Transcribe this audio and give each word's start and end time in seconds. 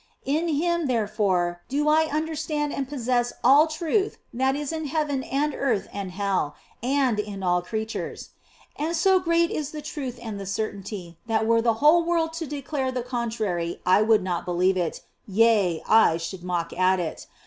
In 0.25 0.47
Him, 0.47 0.87
therefore, 0.87 1.61
do 1.69 1.87
I 1.87 2.05
understand 2.11 2.73
and 2.73 2.89
possess 2.89 3.33
all 3.43 3.67
truth 3.67 4.17
that 4.33 4.55
is 4.55 4.73
in 4.73 4.85
heaven 4.85 5.21
and 5.21 5.53
earth 5.53 5.87
and 5.93 6.09
hell, 6.09 6.55
and 6.81 7.19
in 7.19 7.43
all 7.43 7.61
creatures; 7.61 8.29
and 8.77 8.95
so 8.95 9.19
great 9.19 9.51
is 9.51 9.69
the 9.69 9.81
truth 9.83 10.17
and 10.19 10.39
the 10.39 10.47
certainty 10.47 11.19
that 11.27 11.45
were 11.45 11.61
the 11.61 11.75
whole 11.85 12.01
world 12.03 12.33
to 12.33 12.47
declare 12.47 12.91
the 12.91 13.03
contrary 13.03 13.79
I 13.85 14.01
would 14.01 14.23
not 14.23 14.43
believe 14.43 14.75
it, 14.75 15.01
yea, 15.27 15.83
I 15.87 16.17
should 16.17 16.41
mock 16.43 16.73
at 16.73 16.99
it. 16.99 17.27